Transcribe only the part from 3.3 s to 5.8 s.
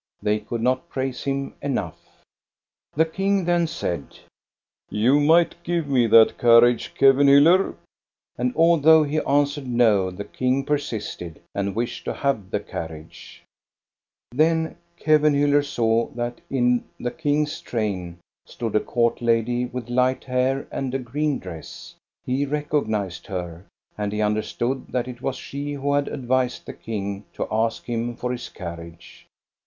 then said: "You might